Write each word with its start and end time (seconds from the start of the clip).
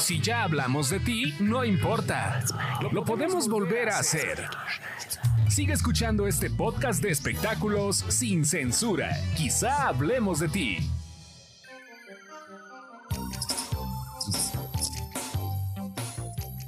Si 0.00 0.18
ya 0.18 0.44
hablamos 0.44 0.88
de 0.88 0.98
ti, 0.98 1.34
no 1.40 1.62
importa. 1.62 2.42
Lo 2.90 3.04
podemos 3.04 3.48
volver 3.48 3.90
a 3.90 3.98
hacer. 3.98 4.42
Sigue 5.46 5.74
escuchando 5.74 6.26
este 6.26 6.48
podcast 6.48 7.02
de 7.02 7.10
espectáculos 7.10 8.06
sin 8.08 8.46
censura. 8.46 9.10
Quizá 9.36 9.88
hablemos 9.88 10.40
de 10.40 10.48
ti. 10.48 10.78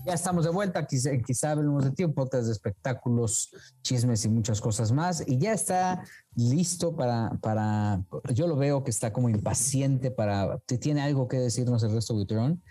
Ya 0.05 0.13
estamos 0.13 0.45
de 0.45 0.51
vuelta, 0.51 0.87
quizá, 0.87 1.53
hablemos 1.53 1.85
de 1.85 1.93
ti, 1.93 2.05
un 2.05 2.13
podcast 2.13 2.45
de 2.45 2.53
espectáculos, 2.53 3.51
chismes 3.83 4.25
y 4.27 4.29
muchas 4.29 4.61
cosas 4.61 4.93
más. 4.93 5.25
Y 5.27 5.39
ya 5.39 5.55
está 5.55 6.05
listo 6.37 6.95
para, 6.95 7.31
para, 7.41 8.05
yo 8.35 8.47
lo 8.47 8.57
veo 8.57 8.85
que 8.85 8.91
está 8.91 9.11
como 9.11 9.31
impaciente 9.31 10.11
para, 10.11 10.59
tiene 10.67 11.01
algo 11.01 11.29
que 11.29 11.39
decirnos 11.39 11.83
el 11.83 11.93
resto 11.93 12.13
de 12.13 12.19
Butrón. 12.19 12.63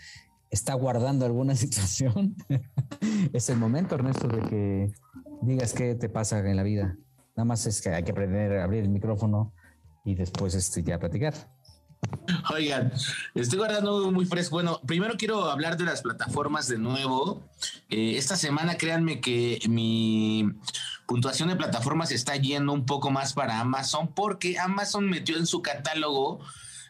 Está 0.52 0.76
guardando 0.76 1.26
alguna 1.26 1.56
situación. 1.64 2.36
es 3.34 3.50
el 3.50 3.58
momento, 3.58 3.96
Ernesto, 3.96 4.28
de 4.28 4.42
que 4.48 4.94
digas 5.42 5.74
qué 5.74 5.96
te 5.96 6.10
pasa 6.10 6.40
en 6.40 6.56
la 6.56 6.64
vida. 6.64 6.98
Nada 7.36 7.46
más 7.46 7.66
es 7.66 7.82
que 7.82 7.90
hay 7.90 8.04
que 8.04 8.12
aprender 8.12 8.60
a 8.60 8.66
abrir 8.66 8.84
el 8.84 8.90
micrófono 8.90 9.54
y 10.06 10.16
después 10.16 10.54
este, 10.54 10.84
ya 10.84 11.00
platicar. 11.00 11.34
Oigan, 12.54 12.92
estoy 13.36 13.60
guardando 13.60 14.12
muy 14.12 14.26
fresco. 14.26 14.56
Bueno, 14.56 14.82
primero 14.86 15.16
quiero 15.18 15.46
hablar 15.46 15.78
de 15.78 15.86
las 15.86 16.02
plataformas 16.02 16.68
de 16.68 16.78
nuevo. 16.78 17.44
Eh, 17.90 18.18
esta 18.18 18.36
semana, 18.36 18.76
créanme 18.76 19.22
que 19.22 19.60
mi 19.70 20.50
puntuación 21.08 21.50
de 21.50 21.56
plataformas 21.56 22.12
está 22.12 22.36
yendo 22.36 22.74
un 22.74 22.86
poco 22.86 23.12
más 23.12 23.34
para 23.34 23.60
Amazon 23.60 24.14
porque 24.14 24.58
Amazon 24.60 25.10
metió 25.10 25.38
en 25.38 25.46
su 25.46 25.62
catálogo, 25.62 26.40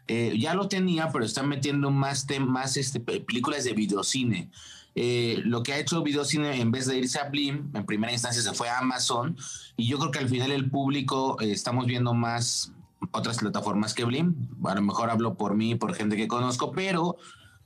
eh, 0.08 0.36
ya 0.38 0.54
lo 0.54 0.68
tenía, 0.68 1.10
pero 1.12 1.26
están 1.26 1.48
metiendo 1.48 1.92
más, 1.92 2.26
más 2.40 2.78
este, 2.78 3.00
películas 3.00 3.64
de 3.64 3.74
videocine. 3.74 4.50
Eh, 4.94 5.42
lo 5.46 5.64
que 5.64 5.72
ha 5.72 5.80
hecho 5.80 6.04
Videocine 6.04 6.60
en 6.60 6.70
vez 6.70 6.86
de 6.86 6.98
irse 6.98 7.18
a 7.20 7.30
Blim, 7.30 7.72
en 7.74 7.86
primera 7.86 8.12
instancia 8.12 8.42
se 8.42 8.54
fue 8.54 8.68
a 8.68 8.80
Amazon 8.80 9.38
y 9.78 9.88
yo 9.88 9.98
creo 10.00 10.12
que 10.12 10.20
al 10.20 10.28
final 10.28 10.52
el 10.52 10.70
público 10.70 11.40
estamos 11.40 11.86
viendo 11.86 12.14
más 12.14 12.74
otras 13.12 13.38
plataformas 13.38 13.94
que 13.94 14.04
Blim. 14.04 14.36
A 14.66 14.76
lo 14.76 14.82
mejor 14.82 15.10
hablo 15.10 15.36
por 15.36 15.56
mí, 15.56 15.76
por 15.76 15.96
gente 15.96 16.18
que 16.18 16.28
conozco, 16.28 16.72
pero 16.72 17.16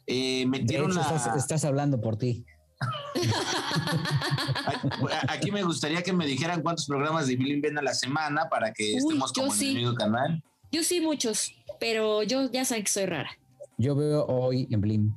eh, 0.05 0.45
metieron 0.45 0.91
hecho, 0.91 1.01
estás, 1.35 1.65
hablando 1.65 1.99
por 1.99 2.17
ti. 2.17 2.45
Aquí 5.29 5.51
me 5.51 5.63
gustaría 5.63 6.03
que 6.03 6.13
me 6.13 6.27
dijeran 6.27 6.61
cuántos 6.61 6.85
programas 6.85 7.25
de 7.27 7.37
Blim 7.37 7.61
ven 7.61 7.77
a 7.77 7.81
la 7.81 7.93
semana 7.93 8.49
para 8.49 8.71
que 8.71 8.97
estemos 8.97 9.33
como 9.33 9.53
en 9.53 9.61
el 9.61 9.75
mismo 9.75 9.95
canal. 9.95 10.43
Yo 10.75 10.83
sí, 10.83 10.99
muchos, 10.99 11.55
pero 11.79 12.21
yo 12.23 12.51
ya 12.51 12.65
saben 12.65 12.83
que 12.83 12.91
soy 12.91 13.05
rara. 13.05 13.39
Yo 13.77 13.95
veo 13.95 14.25
hoy 14.25 14.67
en 14.69 14.81
Blim. 14.81 15.15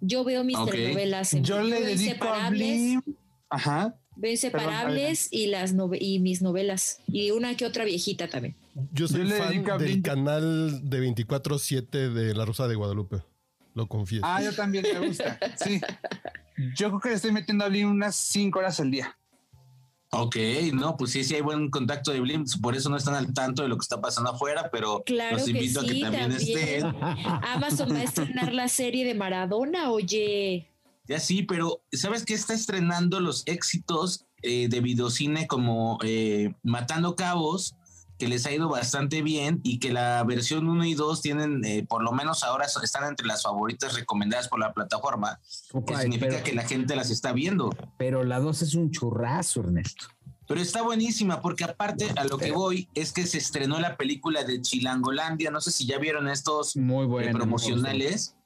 Yo 0.00 0.22
veo 0.22 0.44
mis 0.44 0.56
telenovelas 0.64 1.34
en 1.34 1.42
Yo 1.42 1.60
le 1.62 1.80
dedico 1.80 2.28
a 2.28 2.48
Blim. 2.48 3.02
Ajá. 3.48 3.96
Veo 4.14 4.30
inseparables 4.30 5.32
y 5.32 5.48
las 5.48 5.74
y 5.98 6.20
mis 6.20 6.42
novelas 6.42 7.00
y 7.08 7.32
una 7.32 7.56
que 7.56 7.66
otra 7.66 7.84
viejita 7.84 8.28
también. 8.28 8.54
Yo 8.92 9.08
soy 9.08 9.28
fan 9.28 9.64
del 9.78 10.00
canal 10.00 10.88
de 10.88 11.00
24/7 11.00 12.12
de 12.12 12.32
La 12.32 12.44
Rosa 12.44 12.68
de 12.68 12.76
Guadalupe. 12.76 13.16
Lo 13.74 13.88
confieso. 13.88 14.24
Ah, 14.24 14.44
yo 14.44 14.54
también 14.54 14.84
me 14.84 15.08
gusta. 15.08 15.40
Sí. 15.56 15.80
Yo 16.76 16.90
creo 16.90 17.00
que 17.00 17.08
le 17.08 17.14
estoy 17.16 17.32
metiendo 17.32 17.64
a 17.64 17.68
Blim 17.68 17.90
unas 17.90 18.14
5 18.14 18.60
horas 18.60 18.78
al 18.78 18.92
día. 18.92 19.18
Ok, 20.16 20.36
no, 20.72 20.96
pues 20.96 21.10
sí, 21.10 21.24
sí 21.24 21.34
hay 21.34 21.40
buen 21.40 21.70
contacto 21.70 22.12
de 22.12 22.20
Blim, 22.20 22.44
por 22.62 22.76
eso 22.76 22.88
no 22.88 22.96
están 22.96 23.14
al 23.14 23.34
tanto 23.34 23.62
de 23.62 23.68
lo 23.68 23.76
que 23.76 23.82
está 23.82 24.00
pasando 24.00 24.30
afuera, 24.30 24.70
pero 24.70 25.02
los 25.08 25.48
invito 25.48 25.80
a 25.80 25.84
que 25.84 26.00
también, 26.00 26.32
estén. 26.32 26.86
Amazon 27.42 27.92
va 27.92 27.98
a 27.98 28.02
estrenar 28.04 28.52
la 28.52 28.68
serie 28.68 29.04
de 29.04 29.14
Maradona, 29.14 29.90
oye. 29.90 30.68
Ya 31.06 31.18
sí, 31.18 31.42
pero 31.42 31.82
¿sabes 31.92 32.24
qué 32.24 32.34
está 32.34 32.54
estrenando 32.54 33.20
los 33.20 33.42
éxitos 33.46 34.26
eh, 34.42 34.68
de 34.68 34.80
videocine 34.80 35.46
como 35.46 35.98
eh, 36.02 36.54
Matando 36.62 37.16
Cabos? 37.16 37.74
Que 38.18 38.28
les 38.28 38.46
ha 38.46 38.52
ido 38.52 38.68
bastante 38.68 39.22
bien 39.22 39.60
y 39.64 39.78
que 39.78 39.92
la 39.92 40.22
versión 40.24 40.68
1 40.68 40.84
y 40.84 40.94
2 40.94 41.20
tienen, 41.20 41.64
eh, 41.64 41.84
por 41.88 42.02
lo 42.02 42.12
menos 42.12 42.44
ahora 42.44 42.66
están 42.66 43.08
entre 43.08 43.26
las 43.26 43.42
favoritas 43.42 43.94
recomendadas 43.94 44.48
por 44.48 44.60
la 44.60 44.72
plataforma, 44.72 45.40
que 45.86 45.96
significa 45.96 46.42
que 46.42 46.54
la 46.54 46.62
gente 46.62 46.94
las 46.94 47.10
está 47.10 47.32
viendo. 47.32 47.70
Pero 47.98 48.22
la 48.24 48.38
2 48.38 48.62
es 48.62 48.74
un 48.74 48.90
churrazo, 48.90 49.60
Ernesto. 49.60 50.06
Pero 50.46 50.60
está 50.60 50.82
buenísima 50.82 51.40
porque 51.40 51.64
aparte 51.64 52.12
a 52.16 52.24
lo 52.24 52.36
que 52.36 52.52
voy 52.52 52.88
es 52.94 53.12
que 53.12 53.26
se 53.26 53.38
estrenó 53.38 53.80
la 53.80 53.96
película 53.96 54.44
de 54.44 54.60
Chilangolandia, 54.60 55.50
no 55.50 55.60
sé 55.60 55.72
si 55.72 55.86
ya 55.86 55.98
vieron 55.98 56.28
estos 56.28 56.76
Muy 56.76 57.06
promocionales, 57.32 58.36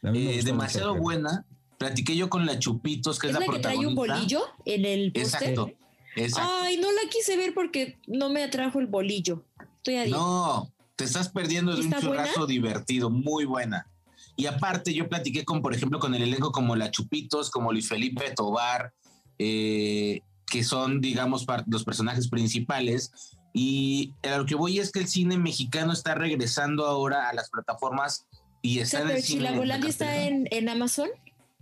demasiado 0.00 0.96
buena. 0.96 1.44
Platiqué 1.78 2.16
yo 2.16 2.30
con 2.30 2.46
la 2.46 2.58
Chupitos, 2.58 3.18
que 3.18 3.26
es, 3.26 3.34
la, 3.34 3.40
la 3.40 3.46
que 3.46 3.58
trae 3.58 3.86
un 3.86 3.94
bolillo 3.94 4.42
en 4.64 4.86
el 4.86 5.12
Exacto, 5.14 5.70
exacto. 6.16 6.50
Ay, 6.62 6.76
no 6.78 6.90
la 6.92 7.08
quise 7.10 7.36
ver 7.36 7.54
porque 7.54 7.98
no 8.06 8.30
me 8.30 8.42
atrajo 8.42 8.80
el 8.80 8.86
bolillo. 8.86 9.44
Estoy 9.76 9.96
ahí. 9.96 10.10
No, 10.10 10.72
te 10.96 11.04
estás 11.04 11.28
perdiendo 11.28 11.74
de 11.74 11.82
un 11.82 11.92
churrazo 11.92 12.46
divertido, 12.46 13.10
muy 13.10 13.44
buena. 13.44 13.86
Y 14.36 14.46
aparte, 14.46 14.92
yo 14.92 15.08
platiqué 15.08 15.44
con, 15.44 15.62
por 15.62 15.74
ejemplo, 15.74 15.98
con 15.98 16.14
el 16.14 16.22
elenco 16.22 16.50
como 16.50 16.74
la 16.74 16.90
Chupitos, 16.90 17.50
como 17.50 17.72
Luis 17.72 17.88
Felipe 17.88 18.32
Tobar, 18.34 18.92
eh, 19.38 20.20
que 20.46 20.64
son, 20.64 21.00
digamos, 21.00 21.46
los 21.66 21.84
personajes 21.84 22.28
principales. 22.28 23.12
Y 23.52 24.12
a 24.24 24.38
lo 24.38 24.46
que 24.46 24.56
voy 24.56 24.80
es 24.80 24.90
que 24.90 24.98
el 24.98 25.06
cine 25.06 25.38
mexicano 25.38 25.92
está 25.92 26.14
regresando 26.14 26.86
ahora 26.86 27.28
a 27.28 27.34
las 27.34 27.50
plataformas 27.50 28.26
y 28.62 28.80
está 28.80 29.02
en 29.02 29.10
el 29.10 29.22
cine. 29.22 29.62
está 29.86 30.22
en, 30.22 30.48
en 30.50 30.68
Amazon? 30.68 31.08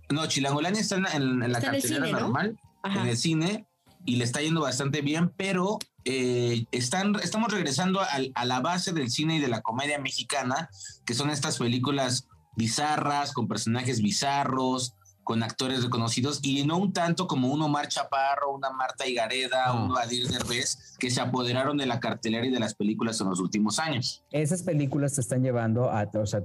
No, 0.08 0.26
Chilangolania 0.26 0.80
está 0.80 0.96
en, 1.14 1.52
la 1.52 1.60
cartelera 1.60 2.20
normal, 2.20 2.58
en 2.84 3.06
el 3.08 3.16
cine, 3.16 3.66
y 4.04 4.16
le 4.16 4.24
está 4.24 4.40
yendo 4.40 4.62
bastante 4.62 5.00
bien, 5.00 5.32
pero 5.36 5.78
eh, 6.04 6.64
están, 6.72 7.14
estamos 7.22 7.52
regresando 7.52 8.00
a, 8.00 8.44
la 8.44 8.60
base 8.60 8.92
del 8.92 9.10
cine 9.10 9.36
y 9.36 9.40
de 9.40 9.48
la 9.48 9.62
comedia 9.62 9.98
mexicana, 9.98 10.68
que 11.04 11.14
son 11.14 11.30
estas 11.30 11.58
películas 11.58 12.28
bizarras, 12.56 13.32
con 13.32 13.48
personajes 13.48 14.02
bizarros, 14.02 14.94
con 15.22 15.44
actores 15.44 15.84
reconocidos, 15.84 16.40
y 16.42 16.66
no 16.66 16.78
un 16.78 16.92
tanto 16.92 17.28
como 17.28 17.48
un 17.48 17.62
Omar 17.62 17.86
Chaparro, 17.86 18.52
una 18.52 18.70
Marta 18.70 19.06
Higareda, 19.06 19.72
un 19.72 19.88
Vadir 19.88 20.26
Derbez, 20.28 20.96
que 20.98 21.10
se 21.10 21.20
apoderaron 21.20 21.76
de 21.76 21.86
la 21.86 22.00
cartelera 22.00 22.44
y 22.44 22.50
de 22.50 22.58
las 22.58 22.74
películas 22.74 23.20
en 23.20 23.30
los 23.30 23.38
últimos 23.38 23.78
años. 23.78 24.24
Esas 24.32 24.64
películas 24.64 25.14
te 25.14 25.20
están 25.20 25.42
llevando 25.42 25.90
a, 25.90 26.10
o 26.14 26.26
sea, 26.26 26.40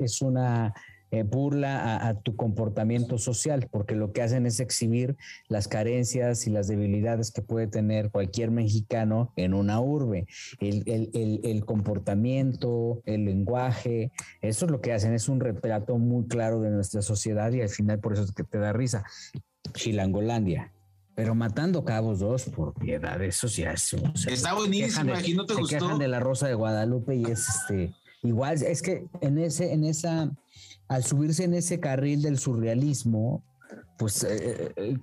es 0.00 0.22
una 0.22 0.74
eh, 1.10 1.24
burla 1.24 2.06
a, 2.06 2.20
tu 2.20 2.36
comportamiento 2.36 3.18
social, 3.18 3.68
porque 3.70 3.94
lo 3.94 4.12
que 4.12 4.22
hacen 4.22 4.46
es 4.46 4.60
exhibir 4.60 5.16
las 5.48 5.66
carencias 5.66 6.46
y 6.46 6.50
las 6.50 6.68
debilidades 6.68 7.32
que 7.32 7.42
puede 7.42 7.66
tener 7.66 8.10
cualquier 8.10 8.50
mexicano 8.50 9.32
en 9.36 9.54
una 9.54 9.80
urbe. 9.80 10.26
El, 10.60 10.84
el, 10.86 11.40
el, 11.42 11.64
comportamiento, 11.64 13.02
el 13.06 13.24
lenguaje, 13.24 14.12
eso 14.40 14.66
es 14.66 14.70
lo 14.70 14.80
que 14.80 14.92
hacen, 14.92 15.12
es 15.12 15.28
un 15.28 15.40
retrato 15.40 15.98
muy 15.98 16.26
claro 16.26 16.60
de 16.60 16.70
nuestra 16.70 17.02
sociedad 17.02 17.52
y 17.52 17.60
al 17.62 17.68
final 17.68 17.98
por 17.98 18.12
eso 18.12 18.22
es 18.22 18.32
que 18.32 18.44
te 18.44 18.58
da 18.58 18.72
risa. 18.72 19.04
Chilangolandia. 19.74 20.72
Pero 21.14 21.34
matando 21.34 21.84
cabos 21.84 22.20
dos, 22.20 22.44
por 22.44 22.72
piedad, 22.74 23.20
eso 23.22 23.46
ya 23.48 23.72
es. 23.72 23.94
Está 24.26 24.54
buenísimo, 24.54 25.12
aquí 25.12 25.34
no 25.34 25.44
te 25.44 25.54
se 25.54 25.62
quejan 25.68 25.98
de 25.98 26.08
la 26.08 26.20
Rosa 26.20 26.46
de 26.46 26.54
Guadalupe 26.54 27.16
y 27.16 27.24
es 27.24 27.48
este. 27.48 27.94
Igual, 28.22 28.62
es 28.62 28.82
que 28.82 29.06
en 29.20 29.38
ese, 29.38 29.72
en 29.72 29.84
esa 29.84 30.30
al 30.90 31.04
subirse 31.04 31.44
en 31.44 31.54
ese 31.54 31.78
carril 31.78 32.20
del 32.20 32.36
surrealismo, 32.36 33.44
pues 33.96 34.24
eh, 34.24 34.72
eh, 34.74 34.98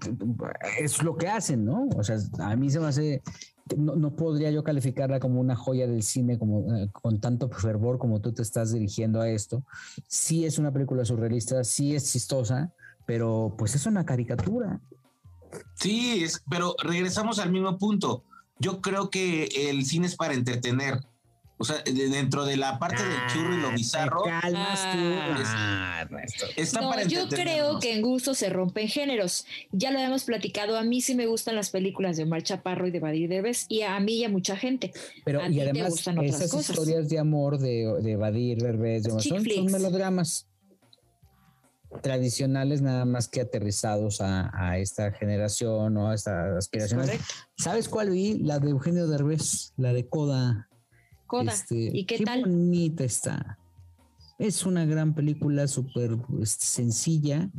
es 0.80 1.02
lo 1.02 1.16
que 1.16 1.30
hacen, 1.30 1.64
¿no? 1.64 1.88
O 1.96 2.04
sea, 2.04 2.18
a 2.40 2.58
mí 2.58 2.70
se 2.70 2.82
me 2.82 2.88
hace, 2.88 3.24
no, 3.78 4.14
podría 4.14 4.52
yo 4.52 4.66
calificarla 4.66 5.22
como 5.22 5.40
una 5.40 5.56
joya 5.56 5.88
del 5.88 6.04
cine, 6.04 6.38
como 6.38 6.76
eh, 6.76 6.90
con 6.92 7.22
tanto 7.22 7.48
fervor 7.48 8.00
como 8.00 8.20
tú 8.20 8.34
te 8.34 8.42
estás 8.42 8.74
dirigiendo 8.74 9.22
a 9.22 9.30
esto. 9.30 9.64
Sí 10.08 10.44
es 10.44 10.60
una 10.60 10.74
película 10.74 11.06
surrealista, 11.06 11.64
sí 11.64 11.96
es 11.96 12.12
chistosa, 12.12 12.74
pero 13.06 13.56
pues 13.58 13.74
es 13.74 13.86
una 13.86 14.06
caricatura. 14.06 14.82
Sí, 15.76 16.22
es, 16.22 16.44
pero 16.50 16.76
regresamos 16.84 17.40
al 17.40 17.54
mismo 17.54 17.78
punto. 17.78 18.26
Yo 18.60 18.82
creo 18.82 19.10
que 19.10 19.46
el 19.70 19.86
cine 19.86 20.08
es 20.08 20.18
para 20.18 20.34
entretener 20.34 21.00
o 21.60 21.64
sea, 21.64 21.82
dentro 21.84 22.46
de 22.46 22.56
la 22.56 22.78
parte 22.78 23.02
del 23.02 23.18
churro 23.34 23.56
y 23.56 23.62
lo 23.62 23.70
ah, 23.70 23.76
bizarro. 23.76 24.22
calmas 24.24 24.82
tú. 24.92 24.98
Ah, 25.46 26.06
no, 26.74 27.04
yo 27.08 27.28
creo 27.30 27.80
que 27.80 27.96
en 27.96 28.02
gusto 28.04 28.36
se 28.36 28.50
rompen 28.50 28.88
géneros. 28.88 29.46
Ya 29.72 29.90
lo 29.92 29.98
habíamos 29.98 30.24
platicado. 30.24 30.78
A 30.78 30.84
mí 30.84 31.02
sí 31.02 31.16
me 31.16 31.26
gustan 31.26 31.56
las 31.56 31.72
películas 31.72 32.16
de 32.18 32.24
Omar 32.24 32.44
Chaparro 32.44 32.88
y 32.88 32.92
de 32.92 33.00
Badir 33.00 33.28
Derbez 33.28 33.66
y 33.70 33.82
a 33.82 34.00
mí 34.00 34.18
y 34.18 34.24
a 34.24 34.30
mucha 34.30 34.56
gente. 34.56 34.94
Pero 35.26 35.48
y 35.50 35.60
además 35.60 36.08
esas 36.24 36.54
historias 36.54 37.10
de 37.10 37.18
amor 37.18 37.58
de, 37.58 38.02
de 38.02 38.16
Badir 38.16 38.60
Derbez 38.60 39.04
son, 39.04 39.22
son, 39.22 39.66
melodramas 39.66 40.48
tradicionales 42.02 42.82
nada 42.82 43.06
más 43.06 43.28
que 43.28 43.42
aterrizados 43.42 44.22
a, 44.22 44.78
esta 44.78 45.12
generación 45.12 45.98
o 45.98 46.10
a 46.10 46.16
esta 46.16 46.58
aspiración. 46.58 47.04
¿Sabes 47.58 47.90
cuál 47.90 48.12
vi? 48.12 48.38
La 48.40 48.60
de 48.60 48.70
Eugenio 48.70 49.08
Derbez, 49.08 49.74
la 49.78 49.94
de 49.94 50.08
Coda. 50.08 50.67
Coda. 51.28 51.52
Este, 51.52 51.92
¿Y 51.94 52.06
qué, 52.06 52.20
tal? 52.20 52.42
bonita 52.42 53.04
está. 53.04 53.60
Es 54.40 54.66
una 54.66 54.86
gran 54.86 55.14
película, 55.14 55.68
súper 55.68 56.18
pues, 56.18 56.52
sencilla. 56.52 57.50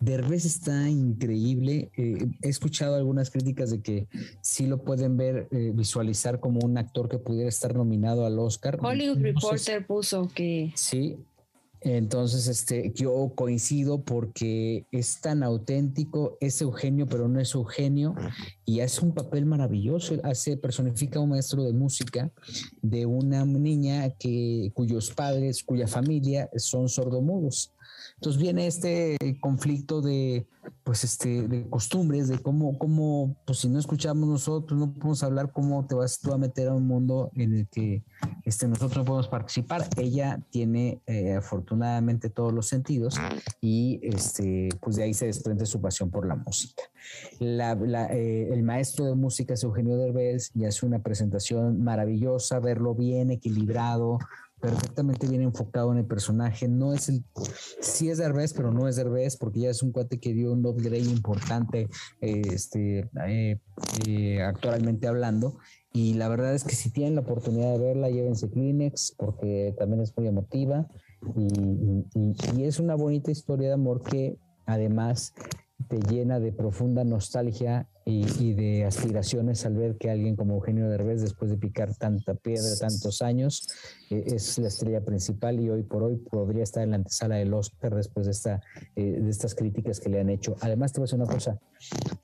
Derbez 0.00 0.44
está 0.44 0.88
increíble. 0.88 1.90
Eh, 1.96 2.26
he 2.42 2.48
escuchado 2.48 2.96
algunas 2.96 3.30
críticas 3.30 3.70
de 3.70 3.80
que 3.80 4.08
sí 4.42 4.66
lo 4.66 4.82
pueden 4.82 5.16
ver, 5.16 5.48
eh, 5.50 5.72
visualizar 5.74 6.40
como 6.40 6.60
un 6.60 6.76
actor 6.76 7.08
que 7.08 7.18
pudiera 7.18 7.48
estar 7.48 7.74
nominado 7.74 8.26
al 8.26 8.38
Oscar. 8.38 8.78
Hollywood 8.82 9.18
Reporter 9.18 9.86
puso 9.86 10.28
que. 10.28 10.72
Sí, 10.74 11.16
entonces, 11.84 12.46
este, 12.48 12.92
yo 12.94 13.32
coincido 13.34 14.02
porque 14.02 14.86
es 14.90 15.20
tan 15.20 15.42
auténtico, 15.42 16.38
es 16.40 16.62
Eugenio, 16.62 17.06
pero 17.06 17.28
no 17.28 17.40
es 17.40 17.54
Eugenio, 17.54 18.14
y 18.64 18.80
hace 18.80 19.04
un 19.04 19.12
papel 19.12 19.44
maravilloso. 19.44 20.14
Hace, 20.24 20.56
personifica 20.56 21.18
a 21.18 21.22
un 21.22 21.30
maestro 21.30 21.62
de 21.62 21.74
música 21.74 22.32
de 22.80 23.04
una 23.04 23.44
niña 23.44 24.08
que, 24.18 24.70
cuyos 24.72 25.12
padres, 25.12 25.62
cuya 25.62 25.86
familia 25.86 26.48
son 26.56 26.88
sordomudos. 26.88 27.73
Entonces 28.24 28.40
viene 28.40 28.66
este 28.66 29.18
conflicto 29.38 30.00
de, 30.00 30.46
pues, 30.82 31.04
este, 31.04 31.46
de 31.46 31.68
costumbres, 31.68 32.26
de 32.26 32.38
cómo, 32.38 32.78
cómo, 32.78 33.36
pues, 33.44 33.58
si 33.58 33.68
no 33.68 33.78
escuchamos 33.78 34.26
nosotros, 34.26 34.80
no 34.80 34.94
podemos 34.94 35.22
hablar 35.22 35.52
cómo 35.52 35.86
te 35.86 35.94
vas 35.94 36.18
tú 36.20 36.32
a 36.32 36.38
meter 36.38 36.68
a 36.68 36.72
un 36.72 36.86
mundo 36.86 37.30
en 37.34 37.54
el 37.54 37.68
que 37.68 38.02
este, 38.46 38.66
nosotros 38.66 38.96
no 38.96 39.04
podemos 39.04 39.28
participar. 39.28 39.86
Ella 39.98 40.40
tiene 40.48 41.02
eh, 41.06 41.34
afortunadamente 41.34 42.30
todos 42.30 42.54
los 42.54 42.66
sentidos 42.66 43.16
y, 43.60 44.00
este, 44.02 44.70
pues, 44.80 44.96
de 44.96 45.02
ahí 45.02 45.12
se 45.12 45.26
desprende 45.26 45.66
su 45.66 45.82
pasión 45.82 46.10
por 46.10 46.26
la 46.26 46.36
música. 46.36 46.82
Eh, 47.40 48.48
el 48.50 48.62
maestro 48.62 49.04
de 49.04 49.14
música 49.14 49.52
es 49.52 49.62
Eugenio 49.64 49.98
Derbez 49.98 50.50
y 50.54 50.64
hace 50.64 50.86
una 50.86 51.02
presentación 51.02 51.84
maravillosa, 51.84 52.58
verlo 52.58 52.94
bien 52.94 53.30
equilibrado, 53.30 54.18
perfectamente 54.64 55.28
bien 55.28 55.42
enfocado 55.42 55.92
en 55.92 55.98
el 55.98 56.06
personaje. 56.06 56.68
No 56.68 56.94
es 56.94 57.10
el, 57.10 57.22
sí 57.80 58.08
es 58.08 58.16
Derbez, 58.16 58.54
pero 58.54 58.72
no 58.72 58.88
es 58.88 58.96
Derbez, 58.96 59.36
porque 59.36 59.60
ya 59.60 59.70
es 59.70 59.82
un 59.82 59.92
cuate 59.92 60.18
que 60.18 60.32
dio 60.32 60.52
un 60.52 60.64
upgrade 60.64 61.00
importante, 61.00 61.88
este, 62.20 63.10
eh, 63.26 63.60
eh, 64.06 64.42
actualmente 64.42 65.06
hablando. 65.06 65.58
Y 65.92 66.14
la 66.14 66.28
verdad 66.28 66.54
es 66.54 66.64
que 66.64 66.74
si 66.74 66.90
tienen 66.90 67.14
la 67.14 67.20
oportunidad 67.20 67.72
de 67.72 67.78
verla, 67.78 68.08
llévense 68.08 68.50
Kleenex, 68.50 69.14
porque 69.18 69.74
también 69.78 70.00
es 70.00 70.16
muy 70.16 70.28
emotiva. 70.28 70.88
y 72.56 72.64
es 72.64 72.80
una 72.80 72.94
bonita 72.94 73.30
historia 73.30 73.68
de 73.68 73.74
amor 73.74 74.02
que 74.02 74.38
además 74.64 75.34
te 75.88 75.98
llena 75.98 76.40
de 76.40 76.52
profunda 76.52 77.04
nostalgia 77.04 77.88
y, 78.06 78.52
de 78.52 78.84
aspiraciones 78.84 79.64
al 79.64 79.76
ver 79.76 79.96
que 79.96 80.10
alguien 80.10 80.36
como 80.36 80.54
Eugenio 80.54 80.88
Derbez, 80.90 81.22
después 81.22 81.50
de 81.50 81.56
picar 81.56 81.94
tanta 81.94 82.34
piedra 82.34 82.76
tantos 82.78 83.22
años, 83.22 83.66
eh, 84.10 84.24
es 84.26 84.58
la 84.58 84.68
estrella 84.68 85.00
principal 85.00 85.58
y 85.58 85.70
hoy 85.70 85.84
por 85.84 86.02
hoy 86.02 86.16
podría 86.16 86.64
estar 86.64 86.82
en 86.82 86.90
la 86.90 86.96
antesala 86.96 87.36
del 87.36 87.54
Oscar 87.54 87.94
después 87.94 88.26
de, 88.26 88.32
esta, 88.32 88.60
eh, 88.94 89.20
de 89.20 89.30
estas 89.30 89.54
críticas 89.54 90.00
que 90.00 90.10
le 90.10 90.20
han 90.20 90.28
hecho. 90.28 90.54
Además, 90.60 90.92
te 90.92 91.00
voy 91.00 91.04
a 91.04 91.06
decir 91.06 91.20
una 91.20 91.32
cosa, 91.32 91.58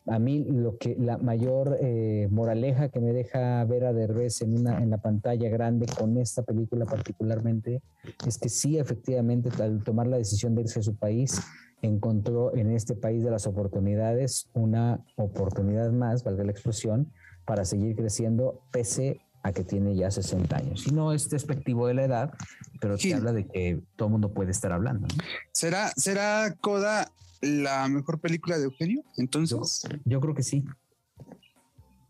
a 0.07 0.19
mí 0.19 0.45
lo 0.45 0.77
que 0.77 0.97
la 0.99 1.17
mayor 1.17 1.79
eh, 1.81 2.29
moraleja 2.31 2.91
que 2.91 3.01
me 3.01 3.13
deja 3.13 3.65
ver 3.65 3.87
a 3.87 3.95
Derbez 3.95 4.43
en, 4.43 4.59
una, 4.59 4.83
en 4.83 4.91
la 4.91 4.99
pantalla 4.99 5.49
grande 5.49 5.87
con 5.87 6.19
esta 6.19 6.43
película 6.43 6.85
particularmente 6.85 7.81
es 8.27 8.37
que 8.37 8.49
sí, 8.49 8.79
efectivamente, 8.79 9.51
al 9.63 9.83
tomar 9.83 10.07
la 10.07 10.19
decisión 10.19 10.55
de 10.55 10.63
irse 10.63 10.81
a 10.81 10.83
su 10.83 10.95
país, 10.95 11.41
encontró 11.83 12.55
en 12.55 12.71
este 12.71 12.95
país 12.95 13.23
de 13.23 13.31
las 13.31 13.47
oportunidades 13.47 14.49
una 14.53 15.05
oportunidad 15.17 15.91
más, 15.93 16.25
valga 16.25 16.45
la 16.45 16.53
expresión, 16.53 17.13
para 17.45 17.65
seguir 17.65 17.97
creciendo 17.97 18.61
pese 18.71 19.21
a 19.43 19.53
que 19.53 19.65
tiene 19.65 19.97
ya 19.97 20.11
60 20.11 20.57
años. 20.57 20.87
Y 20.87 20.93
no 20.93 21.13
es 21.13 21.31
despectivo 21.31 21.87
de 21.87 21.95
la 21.95 22.05
edad, 22.05 22.35
pero 22.81 22.97
te 22.99 23.15
habla 23.15 23.33
de 23.33 23.47
que 23.47 23.81
todo 23.97 24.09
el 24.09 24.13
mundo 24.13 24.33
puede 24.33 24.51
estar 24.51 24.73
hablando. 24.73 25.09
¿Será, 25.53 25.89
¿Será 25.97 26.55
Coda 26.61 27.11
la 27.41 27.89
mejor 27.89 28.21
película 28.21 28.59
de 28.59 28.65
Eugenio? 28.65 29.03
Entonces. 29.17 29.83
Yo, 30.05 30.21
creo 30.21 30.35
que 30.35 30.43
sí. 30.43 30.65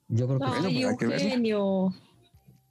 Yo 0.09 0.27
creo 0.27 0.41
que 0.41 0.69
sí. 0.69 0.83
Eugenio. 0.83 1.95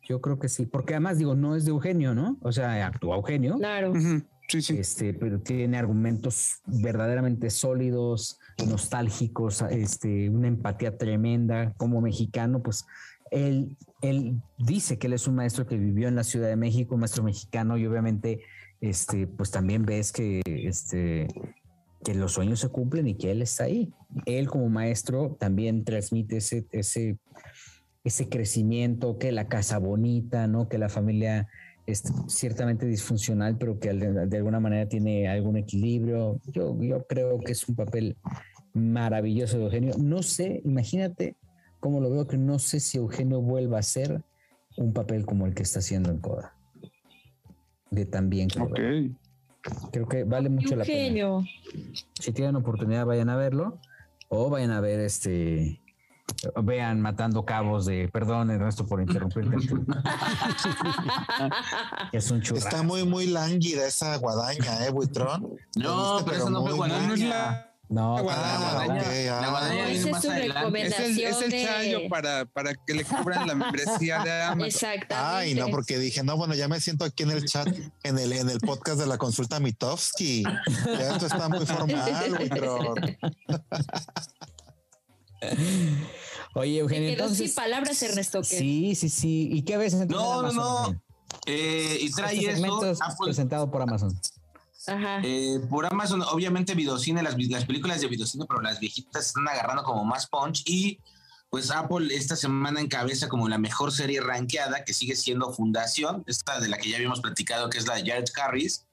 Yo 0.07 0.21
creo 0.21 0.39
que 0.39 0.49
sí, 0.49 0.65
porque 0.65 0.95
además 0.95 1.19
digo, 1.19 1.35
no 1.35 1.55
es 1.55 1.65
de 1.65 1.71
Eugenio, 1.71 2.15
¿no? 2.15 2.37
O 2.41 2.51
sea, 2.51 2.85
actúa 2.85 3.15
Eugenio. 3.15 3.57
Claro. 3.57 3.93
Este, 4.53 5.13
pero 5.13 5.39
tiene 5.39 5.77
argumentos 5.77 6.61
verdaderamente 6.65 7.49
sólidos, 7.49 8.39
nostálgicos, 8.67 9.61
este, 9.69 10.29
una 10.29 10.47
empatía 10.47 10.97
tremenda. 10.97 11.73
Como 11.77 12.01
mexicano, 12.01 12.61
pues 12.61 12.85
él, 13.31 13.77
él 14.01 14.41
dice 14.57 14.97
que 14.97 15.07
él 15.07 15.13
es 15.13 15.27
un 15.27 15.35
maestro 15.35 15.67
que 15.67 15.77
vivió 15.77 16.07
en 16.07 16.15
la 16.15 16.23
Ciudad 16.23 16.47
de 16.47 16.55
México, 16.55 16.95
un 16.95 17.01
maestro 17.01 17.23
mexicano, 17.23 17.77
y 17.77 17.85
obviamente, 17.85 18.41
este, 18.81 19.27
pues 19.27 19.51
también 19.51 19.85
ves 19.85 20.11
que, 20.11 20.41
este, 20.45 21.27
que 22.03 22.15
los 22.15 22.33
sueños 22.33 22.59
se 22.59 22.69
cumplen 22.69 23.07
y 23.07 23.15
que 23.15 23.31
él 23.31 23.41
está 23.41 23.65
ahí. 23.65 23.93
Él 24.25 24.47
como 24.47 24.67
maestro 24.69 25.37
también 25.39 25.83
transmite 25.83 26.37
ese, 26.37 26.65
ese, 26.71 27.19
ese 28.03 28.29
crecimiento, 28.29 29.19
que 29.19 29.31
la 29.31 29.47
casa 29.47 29.77
bonita, 29.77 30.47
¿no? 30.47 30.69
Que 30.69 30.79
la 30.79 30.89
familia 30.89 31.47
es 31.91 32.03
ciertamente 32.27 32.86
disfuncional, 32.86 33.57
pero 33.57 33.80
que 33.80 33.94
de, 33.94 34.38
alguna 34.38 34.59
manera 34.59 34.88
tiene 34.88 35.27
algún 35.27 35.57
equilibrio. 35.57 36.39
Yo, 36.47 36.77
yo 36.81 37.06
creo 37.07 37.39
que 37.39 37.51
es 37.51 37.68
un 37.68 37.75
papel 37.75 38.18
maravilloso 38.74 39.57
de 39.57 39.65
Eugenio. 39.65 39.94
No 39.97 40.24
sé, 40.24 40.62
imagínate 40.65 41.36
cómo 41.80 42.00
lo 42.00 42.09
veo, 42.09 42.27
que 42.27 42.38
no 42.38 42.59
sé 42.59 42.80
si 42.80 42.97
Eugenio 42.97 43.41
vuelva 43.41 43.77
a 43.77 43.80
hacer 43.81 44.21
un 44.77 44.94
papel 44.94 45.25
como 45.25 45.45
el 45.45 45.53
que 45.53 45.63
está 45.63 45.80
haciendo 45.80 46.12
en 46.12 46.19
Coda. 46.19 46.53
De 47.92 48.06
tan 48.06 48.30
bien 48.30 48.47
que 48.47 49.12
Creo 49.92 50.07
que 50.07 50.24
vale 50.24 50.50
mucho 50.50 50.75
la 50.75 50.85
pena. 50.85 51.44
Si 52.19 52.31
tienen 52.31 52.56
oportunidad, 52.56 53.06
vayan 53.06 53.30
a 53.30 53.35
verlo 53.35 53.80
o 54.30 54.50
vayan 54.50 54.71
a 54.71 54.80
ver 54.80 55.00
este 55.00 55.81
vean 56.63 57.01
matando 57.01 57.45
cabos 57.45 57.85
de 57.85 58.09
perdón 58.11 58.51
Ernesto 58.51 58.85
por 58.85 59.01
interrumpirte 59.01 59.57
es 62.11 62.31
un 62.31 62.41
churro 62.41 62.59
está 62.59 62.83
muy 62.83 63.05
muy 63.05 63.27
lánguida 63.27 63.87
esa 63.87 64.17
guadaña 64.17 64.85
eh 64.85 64.91
buitrón 64.91 65.55
no 65.75 66.21
pero, 66.25 66.37
eso 66.37 66.49
no 66.49 66.61
fue 66.61 66.73
guadaña 66.73 67.69
no, 67.89 68.17
la 68.17 68.21
guadaña, 68.21 69.89
es 69.89 70.03
su 70.03 70.29
recomendación. 70.29 71.17
Es 71.17 71.41
el, 71.41 71.51
chayo 71.51 71.99
para, 72.07 72.45
para 72.45 72.75
que 72.75 72.93
le 72.93 73.03
cubran 73.03 73.47
la 73.47 73.55
membresía 73.55 74.19
de 74.19 74.41
Amazon. 74.43 74.67
Exactamente. 74.67 75.15
Ay, 75.15 75.55
no, 75.55 75.69
porque 75.69 75.97
dije, 75.97 76.21
no, 76.21 76.37
bueno, 76.37 76.53
ya 76.53 76.67
me 76.67 76.79
siento 76.79 77.03
aquí 77.03 77.23
en 77.23 77.31
el 77.31 77.45
chat, 77.45 77.67
en 78.03 78.19
el, 78.19 78.31
en 78.33 78.47
el 78.47 78.59
podcast 78.59 78.99
de 78.99 79.07
la 79.07 79.17
consulta 79.17 79.59
Mitofsky. 79.59 80.43
esto 80.99 81.25
está 81.25 81.49
muy 81.49 81.65
formal, 81.65 82.29
Buitrón. 82.37 83.18
Oye, 86.55 86.79
Eugenio. 86.79 87.09
entonces, 87.09 87.53
palabras, 87.53 88.01
Ernesto. 88.01 88.43
Sí, 88.43 88.95
sí, 88.95 89.09
sí. 89.09 89.49
¿Y 89.51 89.61
qué 89.61 89.77
ves? 89.77 89.93
No, 89.93 90.41
no, 90.41 90.51
no. 90.51 91.01
Eh, 91.45 91.97
y 92.01 92.11
trae 92.11 92.37
este 92.37 92.51
eso. 92.51 92.99
presentado 93.23 93.69
por 93.69 93.81
Amazon. 93.81 94.19
Ajá. 94.87 95.21
Eh, 95.23 95.59
por 95.69 95.85
Amazon, 95.85 96.21
obviamente, 96.23 96.73
Videocine, 96.73 97.21
las, 97.21 97.37
las 97.37 97.65
películas 97.65 98.01
de 98.01 98.07
Videocine, 98.07 98.45
pero 98.47 98.61
las 98.61 98.79
viejitas 98.79 99.27
están 99.27 99.47
agarrando 99.47 99.83
como 99.83 100.03
más 100.05 100.27
punch. 100.27 100.63
Y 100.65 100.99
pues 101.49 101.71
Apple 101.71 102.13
esta 102.15 102.35
semana 102.35 102.79
encabeza 102.79 103.27
como 103.27 103.49
la 103.49 103.57
mejor 103.57 103.91
serie 103.91 104.21
rankeada, 104.21 104.83
que 104.85 104.93
sigue 104.93 105.15
siendo 105.15 105.51
Fundación, 105.51 106.23
esta 106.27 106.59
de 106.59 106.69
la 106.69 106.77
que 106.77 106.89
ya 106.89 106.97
habíamos 106.97 107.21
platicado, 107.21 107.69
que 107.69 107.77
es 107.77 107.87
la 107.87 107.95
de 107.95 108.09
Jared 108.09 108.25
Harris. 108.41 108.85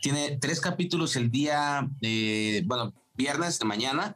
Tiene 0.00 0.38
tres 0.40 0.60
capítulos 0.60 1.16
el 1.16 1.30
día, 1.30 1.88
eh, 2.02 2.62
bueno, 2.66 2.92
viernes 3.16 3.58
de 3.58 3.64
mañana, 3.64 4.14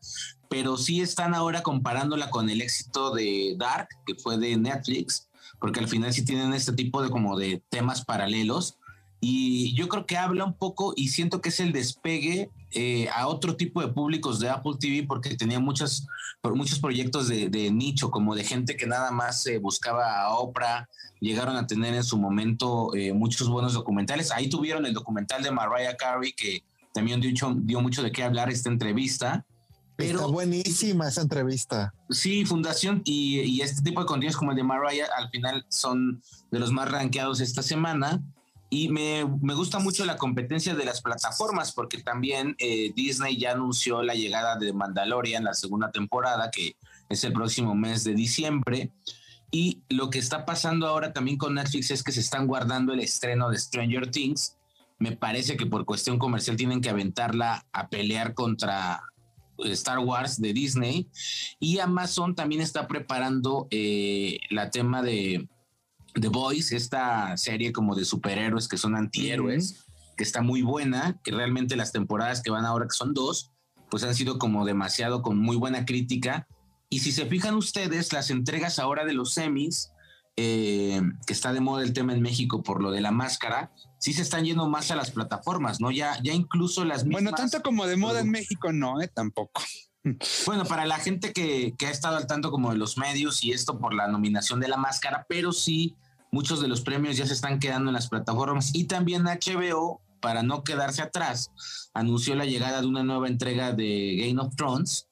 pero 0.49 0.76
sí 0.76 1.00
están 1.00 1.35
ahora 1.35 1.62
comparándola 1.62 2.31
con 2.31 2.49
el 2.50 2.62
éxito 2.62 3.14
de 3.14 3.55
Dark, 3.59 3.88
que 4.07 4.14
fue 4.14 4.38
de 4.38 4.57
Netflix, 4.57 5.28
porque 5.61 5.81
al 5.81 5.88
final 5.88 6.12
sí 6.12 6.25
tienen 6.25 6.52
este 6.55 6.73
tipo 6.73 7.02
de 7.02 7.11
como 7.11 7.38
de 7.38 7.62
temas 7.69 8.05
paralelos. 8.05 8.78
Y 9.21 9.75
yo 9.75 9.88
creo 9.88 10.07
que 10.07 10.17
habla 10.17 10.45
un 10.45 10.55
poco 10.55 10.93
y 10.95 11.09
siento 11.09 11.40
que 11.40 11.49
es 11.49 11.59
el 11.59 11.73
despegue 11.73 12.50
eh, 12.71 13.09
a 13.12 13.26
otro 13.26 13.57
tipo 13.57 13.81
de 13.81 13.88
públicos 13.88 14.38
de 14.38 14.49
Apple 14.49 14.75
TV 14.78 15.07
porque 15.09 15.35
tenía 15.37 15.59
muchos, 15.59 16.07
muchos 16.43 16.78
proyectos 16.78 17.26
de, 17.26 17.71
nicho, 17.73 18.11
como 18.11 18.37
de 18.37 18.45
gente 18.45 18.76
que 18.76 18.87
nada 18.87 19.11
más 19.11 19.45
eh, 19.47 19.59
buscaba 19.59 20.23
a 20.23 20.35
Oprah, 20.35 20.88
llegaron 21.19 21.57
a 21.57 21.67
tener 21.67 21.95
en 21.95 22.05
su 22.05 22.17
momento 22.17 22.95
eh, 22.95 23.12
muchos 23.12 23.49
buenos 23.49 23.73
documentales. 23.73 24.31
Ahí 24.31 24.49
tuvieron 24.49 24.87
el 24.87 24.95
documental 24.95 25.43
de 25.43 25.50
Mariah 25.50 25.97
Carey 25.97 26.33
que 26.33 26.62
también 26.95 27.21
dio, 27.21 27.33
dio 27.57 27.81
mucho 27.81 28.02
de 28.02 28.12
qué 28.12 28.23
hablar 28.23 28.50
esta 28.50 28.69
entrevista. 28.69 29.45
Pero, 29.99 30.21
Está 30.21 30.31
buenísima 30.31 31.09
esa 31.09 31.23
entrevista. 31.23 31.93
Sí, 32.09 32.45
Fundación 32.45 33.02
y, 33.05 33.61
este 33.61 33.83
tipo 33.83 34.00
de 34.00 34.07
contenidos 34.07 34.37
como 34.37 34.52
el 34.52 34.57
de 34.57 34.62
Mariah 34.62 35.09
al 35.17 35.28
final 35.28 35.67
son 35.71 36.23
de 36.52 36.61
los 36.61 36.71
más 36.71 36.88
rankeados 36.88 37.40
esta 37.40 37.62
semana. 37.62 38.23
Y 38.71 38.90
me, 38.90 39.26
me 39.43 39.55
gusta 39.55 39.81
mucho 39.81 40.05
la 40.05 40.17
competencia 40.17 40.76
de 40.76 40.85
las 40.85 41.02
plataformas 41.02 41.73
porque 41.73 42.00
también 42.00 42.55
eh, 42.61 42.93
Disney 42.95 43.38
ya 43.38 43.52
anunció 43.52 44.05
la 44.05 44.14
llegada 44.14 44.55
de 44.55 44.73
Mandalorian, 44.73 45.43
la 45.43 45.55
segunda 45.55 45.90
temporada, 45.90 46.52
que 46.52 46.76
es 47.09 47.25
el 47.25 47.33
próximo 47.33 47.75
mes 47.75 48.05
de 48.05 48.14
diciembre. 48.14 48.93
Y 49.50 49.83
lo 49.88 50.11
que 50.11 50.21
está 50.21 50.47
pasando 50.47 50.87
ahora 50.87 51.12
también 51.12 51.38
con 51.38 51.55
Netflix 51.55 51.90
es 51.90 52.05
que 52.05 52.12
se 52.12 52.21
están 52.21 52.47
guardando 52.47 52.93
el 52.93 53.00
estreno 53.00 53.50
de 53.50 53.59
Stranger 53.59 54.12
Things 54.12 54.55
me 54.99 55.12
parece 55.12 55.57
que 55.57 55.67
por 55.67 55.85
cuestión 55.85 56.19
comercial 56.19 56.57
tienen 56.57 56.81
que 56.81 56.90
aventarla 56.90 57.64
a 57.73 57.88
pelear 57.88 58.35
contra 58.35 59.00
Star 59.67 59.99
Wars 59.99 60.41
de 60.41 60.53
Disney. 60.53 61.09
Y 61.59 61.79
Amazon 61.79 62.35
también 62.35 62.61
está 62.61 62.87
preparando 62.87 63.69
eh, 63.71 64.38
la 64.50 64.71
tema 64.71 65.03
de 65.03 65.49
The 66.15 66.29
Boys, 66.29 66.73
esta 66.73 67.37
serie 67.37 67.73
como 67.73 67.95
de 67.95 68.05
superhéroes 68.05 68.69
que 68.69 68.79
son 68.79 68.97
antihéroes, 68.97 69.85
que 70.17 70.25
está 70.25 70.43
muy 70.43 70.62
buena, 70.62 71.21
que 71.23 71.31
realmente 71.31 71.77
las 71.77 71.93
temporadas 71.93 72.43
que 72.43 72.50
van 72.50 72.65
ahora, 72.65 72.87
que 72.87 72.97
son 72.97 73.15
dos, 73.15 73.53
pues 73.91 74.03
han 74.05 74.15
sido 74.15 74.38
como 74.38 74.65
demasiado 74.65 75.23
con 75.23 75.38
muy 75.38 75.57
buena 75.57 75.85
crítica. 75.85 76.47
Y 76.91 77.00
si 77.00 77.12
se 77.12 77.27
fijan 77.27 77.55
ustedes, 77.55 78.12
las 78.12 78.31
entregas 78.31 78.79
ahora 78.79 79.05
de 79.05 79.12
los 79.12 79.35
semis, 79.35 79.91
eh, 80.40 81.02
que 81.26 81.33
está 81.33 81.52
de 81.52 81.61
moda 81.61 81.83
el 81.83 81.92
tema 81.92 82.12
en 82.12 82.23
México 82.23 82.62
por 82.62 82.80
lo 82.80 82.92
de 82.92 83.00
la 83.00 83.11
máscara, 83.11 83.73
sí 83.99 84.12
se 84.12 84.23
están 84.23 84.45
yendo 84.45 84.68
más 84.68 84.92
a 84.92 84.95
las 84.95 85.11
plataformas, 85.11 85.80
¿no? 85.80 85.90
Ya, 85.90 86.16
ya 86.23 86.33
incluso 86.33 86.85
las 86.85 87.02
mismas. 87.02 87.25
Bueno, 87.25 87.37
tanto 87.37 87.61
como 87.61 87.88
de 87.88 87.97
moda 87.97 88.21
en 88.21 88.30
México, 88.30 88.73
no, 88.73 89.00
¿eh? 89.00 89.09
Tampoco. 89.09 89.61
Bueno, 90.47 90.64
para 90.64 90.87
la 90.87 90.99
gente 90.99 91.35
que, 91.35 91.75
que 91.76 91.87
ha 91.87 91.90
estado 91.90 92.16
al 92.16 92.26
tanto 92.26 92.50
como 92.50 92.71
de 92.71 92.78
los 92.78 92.97
medios 92.97 93.45
y 93.45 93.52
esto 93.52 93.78
por 93.78 93.92
la 93.92 94.09
nominación 94.09 94.59
de 94.59 94.68
la 94.68 94.78
máscara, 94.78 95.26
pero 95.28 95.52
sí, 95.52 95.97
muchos 96.30 96.62
de 96.62 96.68
los 96.68 96.80
premios 96.80 97.18
ya 97.18 97.26
se 97.26 97.35
están 97.35 97.59
quedando 97.59 97.90
en 97.90 97.95
las 97.95 98.09
plataformas 98.09 98.75
y 98.75 98.85
también 98.85 99.25
HBO, 99.25 100.00
para 100.21 100.42
no 100.42 100.62
quedarse 100.62 101.02
atrás, 101.02 101.50
anunció 101.92 102.37
la 102.37 102.47
llegada 102.47 102.80
de 102.80 102.87
una 102.87 103.02
nueva 103.02 103.28
entrega 103.28 103.73
de 103.73 104.16
Game 104.18 104.40
of 104.40 104.54
Thrones, 104.57 105.08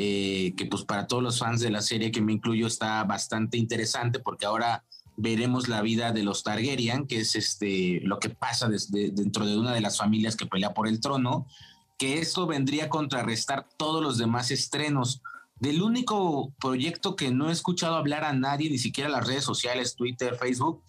eh, 0.00 0.54
que 0.56 0.64
pues 0.66 0.84
para 0.84 1.08
todos 1.08 1.24
los 1.24 1.40
fans 1.40 1.60
de 1.60 1.70
la 1.70 1.82
serie 1.82 2.12
que 2.12 2.20
me 2.20 2.32
incluyo 2.32 2.68
está 2.68 3.02
bastante 3.02 3.58
interesante 3.58 4.20
porque 4.20 4.46
ahora 4.46 4.84
veremos 5.16 5.66
la 5.66 5.82
vida 5.82 6.12
de 6.12 6.22
los 6.22 6.44
Targaryen, 6.44 7.08
que 7.08 7.18
es 7.18 7.34
este 7.34 8.00
lo 8.04 8.20
que 8.20 8.30
pasa 8.30 8.68
desde, 8.68 9.10
dentro 9.10 9.44
de 9.44 9.58
una 9.58 9.74
de 9.74 9.80
las 9.80 9.98
familias 9.98 10.36
que 10.36 10.46
pelea 10.46 10.72
por 10.72 10.86
el 10.86 11.00
trono, 11.00 11.48
que 11.96 12.20
esto 12.20 12.46
vendría 12.46 12.84
a 12.84 12.88
contrarrestar 12.88 13.66
todos 13.76 14.00
los 14.00 14.18
demás 14.18 14.52
estrenos. 14.52 15.20
Del 15.56 15.82
único 15.82 16.52
proyecto 16.60 17.16
que 17.16 17.32
no 17.32 17.48
he 17.48 17.52
escuchado 17.52 17.96
hablar 17.96 18.22
a 18.22 18.32
nadie, 18.32 18.70
ni 18.70 18.78
siquiera 18.78 19.10
las 19.10 19.26
redes 19.26 19.42
sociales, 19.42 19.96
Twitter, 19.96 20.36
Facebook, 20.36 20.80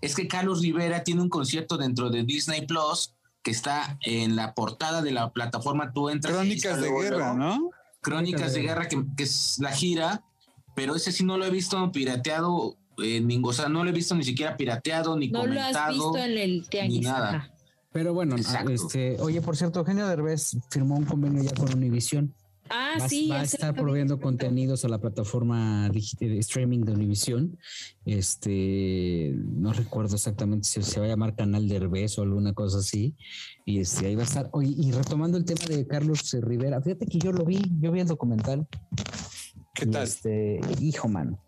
es 0.00 0.16
que 0.16 0.26
Carlos 0.26 0.60
Rivera 0.60 1.04
tiene 1.04 1.22
un 1.22 1.28
concierto 1.28 1.76
dentro 1.76 2.10
de 2.10 2.24
Disney 2.24 2.66
Plus 2.66 3.14
que 3.44 3.52
está 3.52 3.96
en 4.02 4.34
la 4.34 4.54
portada 4.54 5.02
de 5.02 5.12
la 5.12 5.30
plataforma. 5.30 5.92
Tú 5.92 6.08
entras. 6.08 6.34
Crónicas 6.34 6.80
de 6.80 6.90
guerra, 6.90 7.32
¿no? 7.34 7.70
Crónicas 8.10 8.54
de 8.54 8.62
guerra, 8.62 8.88
que, 8.88 9.04
que 9.16 9.24
es 9.24 9.58
la 9.58 9.70
gira, 9.72 10.24
pero 10.74 10.94
ese 10.94 11.12
sí 11.12 11.24
no 11.24 11.36
lo 11.38 11.44
he 11.44 11.50
visto 11.50 11.90
pirateado 11.92 12.76
eh, 13.02 13.40
o 13.42 13.52
sea, 13.52 13.68
no 13.68 13.84
lo 13.84 13.90
he 13.90 13.92
visto 13.92 14.14
ni 14.14 14.24
siquiera 14.24 14.56
pirateado, 14.56 15.16
ni 15.16 15.30
comentado. 15.30 15.54
No 15.54 15.70
lo 15.70 15.78
has 15.78 15.92
visto 15.92 16.18
en 16.18 16.38
el 16.38 16.68
tianguis. 16.68 17.00
Ni 17.00 17.06
nada. 17.06 17.52
Pero 17.92 18.12
bueno, 18.12 18.36
este, 18.36 19.16
oye, 19.20 19.40
por 19.40 19.56
cierto, 19.56 19.80
Eugenio 19.80 20.06
Derbez 20.06 20.56
firmó 20.70 20.96
un 20.96 21.04
convenio 21.04 21.42
ya 21.42 21.54
con 21.54 21.72
Univision. 21.72 22.34
Ah, 22.68 22.96
va, 23.00 23.08
sí. 23.08 23.28
Va 23.28 23.40
a 23.40 23.42
estar 23.44 23.74
proveyendo 23.74 24.20
contenidos 24.20 24.84
a 24.84 24.88
la 24.88 24.98
plataforma 24.98 25.88
de 25.88 26.38
streaming 26.38 26.80
de 26.80 26.92
Univision. 26.92 27.58
Este, 28.04 29.34
no 29.36 29.72
recuerdo 29.72 30.14
exactamente 30.14 30.68
si 30.68 30.82
se 30.82 31.00
va 31.00 31.06
a 31.06 31.08
llamar 31.08 31.34
Canal 31.34 31.68
Derbez 31.68 32.18
o 32.18 32.22
alguna 32.22 32.52
cosa 32.52 32.78
así. 32.78 33.14
Y 33.64 33.80
este, 33.80 34.06
ahí 34.06 34.14
va 34.14 34.22
a 34.22 34.26
estar. 34.26 34.48
Oye, 34.52 34.74
y 34.76 34.92
retomando 34.92 35.38
el 35.38 35.44
tema 35.44 35.64
de 35.66 35.86
Carlos 35.86 36.36
Rivera, 36.40 36.80
fíjate 36.80 37.06
que 37.06 37.18
yo 37.18 37.32
lo 37.32 37.44
vi, 37.44 37.60
yo 37.80 37.92
vi 37.92 38.00
el 38.00 38.06
documental. 38.06 38.66
¿Qué 39.74 39.86
tal? 39.86 40.04
Este, 40.04 40.60
hijo, 40.80 41.08
mano. 41.08 41.38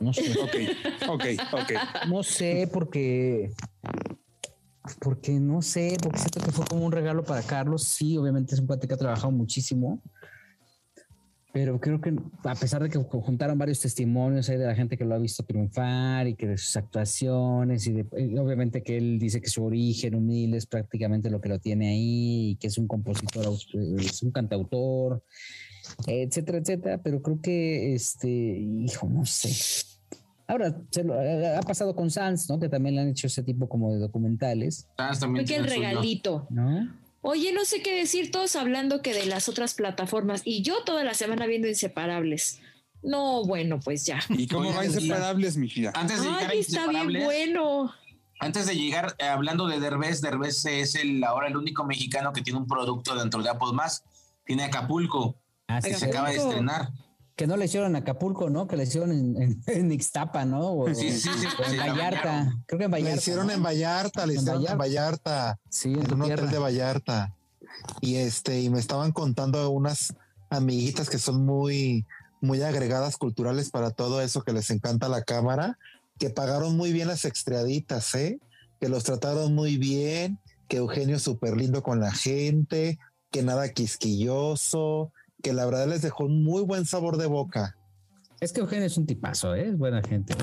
No 0.00 0.12
sé. 0.12 0.32
ok, 0.40 1.08
ok, 1.08 1.24
ok. 1.52 1.72
No 2.08 2.22
sé 2.22 2.68
porque 2.72 3.50
porque 5.00 5.38
no 5.38 5.62
sé, 5.62 5.96
porque 6.02 6.18
siento 6.18 6.40
que 6.40 6.52
fue 6.52 6.64
como 6.66 6.84
un 6.84 6.92
regalo 6.92 7.22
para 7.22 7.42
Carlos. 7.42 7.84
Sí, 7.84 8.16
obviamente 8.16 8.54
es 8.54 8.60
un 8.60 8.66
cuate 8.66 8.88
que 8.88 8.94
ha 8.94 8.98
trabajado 8.98 9.30
muchísimo, 9.30 10.02
pero 11.52 11.80
creo 11.80 12.00
que 12.00 12.14
a 12.44 12.54
pesar 12.54 12.82
de 12.82 12.90
que 12.90 12.98
juntaron 12.98 13.58
varios 13.58 13.80
testimonios 13.80 14.48
ahí 14.48 14.58
de 14.58 14.66
la 14.66 14.74
gente 14.74 14.96
que 14.96 15.04
lo 15.04 15.14
ha 15.14 15.18
visto 15.18 15.42
triunfar 15.42 16.28
y 16.28 16.34
que 16.34 16.46
de 16.46 16.58
sus 16.58 16.76
actuaciones 16.76 17.86
y, 17.86 18.00
obviamente 18.38 18.82
que 18.82 18.98
él 18.98 19.18
dice 19.18 19.40
que 19.40 19.48
su 19.48 19.64
origen 19.64 20.14
humilde 20.14 20.58
es 20.58 20.66
prácticamente 20.66 21.30
lo 21.30 21.40
que 21.40 21.48
lo 21.48 21.58
tiene 21.58 21.88
ahí 21.90 22.50
y 22.50 22.56
que 22.56 22.66
es 22.66 22.78
un 22.78 22.86
compositor, 22.86 23.46
es 23.98 24.22
un 24.22 24.30
cantautor, 24.30 25.22
etcétera, 26.06 26.58
etcétera, 26.58 27.02
pero 27.02 27.22
creo 27.22 27.40
que 27.40 27.94
este, 27.94 28.28
hijo, 28.28 29.08
no 29.08 29.24
sé 29.24 29.88
Ahora, 30.48 30.74
se 30.90 31.04
lo, 31.04 31.14
ha 31.14 31.60
pasado 31.60 31.94
con 31.94 32.10
Sans, 32.10 32.48
¿no? 32.48 32.58
Que 32.58 32.70
también 32.70 32.94
le 32.94 33.02
han 33.02 33.08
hecho 33.08 33.26
ese 33.26 33.42
tipo 33.42 33.68
como 33.68 33.92
de 33.92 33.98
documentales. 33.98 34.88
Sans 34.96 35.20
también. 35.20 35.46
Fue 35.46 35.54
que 35.54 35.60
el 35.60 35.68
regalito. 35.68 36.46
¿No? 36.48 36.90
Oye, 37.20 37.52
no 37.52 37.64
sé 37.64 37.82
qué 37.82 37.96
decir, 37.96 38.30
todos 38.30 38.56
hablando 38.56 39.02
que 39.02 39.12
de 39.12 39.26
las 39.26 39.48
otras 39.48 39.74
plataformas 39.74 40.42
y 40.44 40.62
yo 40.62 40.84
toda 40.84 41.04
la 41.04 41.14
semana 41.14 41.46
viendo 41.46 41.68
Inseparables. 41.68 42.60
No, 43.02 43.44
bueno, 43.44 43.80
pues 43.80 44.06
ya. 44.06 44.20
¿Y 44.28 44.46
cómo 44.46 44.72
va 44.72 44.84
Inseparables, 44.84 45.56
mi 45.56 45.68
vida? 45.68 45.92
Antes 45.94 46.22
de 46.22 46.28
llegar 46.28 46.50
a 46.50 46.54
está 46.54 46.86
bien 46.88 47.24
bueno. 47.24 47.92
Antes 48.40 48.66
de 48.66 48.76
llegar, 48.76 49.16
eh, 49.18 49.24
hablando 49.24 49.66
de 49.66 49.80
Derbez, 49.80 50.20
Derbez 50.20 50.64
es 50.66 50.94
el 50.94 51.24
ahora 51.24 51.48
el 51.48 51.56
único 51.56 51.84
mexicano 51.84 52.32
que 52.32 52.42
tiene 52.42 52.60
un 52.60 52.68
producto 52.68 53.16
dentro 53.16 53.42
de 53.42 53.50
Apple 53.50 53.72
Más. 53.72 54.04
Tiene 54.44 54.64
Acapulco. 54.64 55.36
Ah, 55.66 55.80
que 55.82 55.92
se 55.94 56.06
acaba 56.06 56.30
de 56.30 56.36
estrenar 56.36 56.90
que 57.38 57.46
no 57.46 57.56
le 57.56 57.66
hicieron 57.66 57.90
en 57.90 58.02
Acapulco, 58.02 58.50
¿no? 58.50 58.66
Que 58.66 58.76
le 58.76 58.82
hicieron 58.82 59.12
en, 59.12 59.62
en, 59.68 59.92
Ixtapa, 59.92 60.44
¿no? 60.44 60.72
O, 60.72 60.92
sí, 60.92 61.12
sí, 61.12 61.30
sí, 61.30 61.46
en 61.70 61.78
Vallarta. 61.78 62.52
Creo 62.66 62.78
que 62.80 62.84
en 62.86 62.90
Vallarta. 62.90 63.14
Le 63.14 63.20
hicieron 63.20 63.50
en 63.52 63.62
Vallarta, 63.62 64.26
le 64.26 64.34
hicieron 64.34 64.66
en 64.66 64.76
Vallarta. 64.76 65.58
Sí, 65.70 65.92
en, 65.92 66.12
un 66.12 66.22
hotel 66.22 66.50
de 66.50 66.58
Vallarta. 66.58 67.32
Y 68.00 68.16
este, 68.16 68.60
y 68.60 68.70
me 68.70 68.80
estaban 68.80 69.12
contando 69.12 69.70
unas 69.70 70.14
amiguitas 70.50 71.08
que 71.08 71.18
son 71.18 71.46
muy, 71.46 72.04
muy 72.40 72.60
agregadas 72.62 73.16
culturales 73.16 73.70
para 73.70 73.92
todo 73.92 74.20
eso, 74.20 74.42
que 74.42 74.52
les 74.52 74.68
encanta 74.70 75.08
la 75.08 75.22
cámara, 75.22 75.78
que 76.18 76.30
pagaron 76.30 76.76
muy 76.76 76.92
bien 76.92 77.06
las 77.06 77.24
extriaditas, 77.24 78.16
¿eh? 78.16 78.40
Que 78.80 78.88
los 78.88 79.04
trataron 79.04 79.54
muy 79.54 79.76
bien, 79.76 80.40
que 80.66 80.78
Eugenio 80.78 81.14
es 81.16 81.22
súper 81.22 81.56
lindo 81.56 81.84
con 81.84 82.00
la 82.00 82.10
gente, 82.10 82.98
que 83.30 83.44
nada 83.44 83.72
quisquilloso, 83.72 85.12
que 85.42 85.52
la 85.52 85.64
verdad 85.66 85.86
les 85.88 86.02
dejó 86.02 86.24
un 86.24 86.42
muy 86.44 86.62
buen 86.62 86.84
sabor 86.84 87.16
de 87.16 87.26
boca. 87.26 87.76
Es 88.40 88.52
que 88.52 88.60
Eugenio 88.60 88.86
es 88.86 88.96
un 88.96 89.06
tipazo, 89.06 89.54
¿eh? 89.54 89.68
es 89.68 89.78
buena 89.78 90.02
gente, 90.02 90.34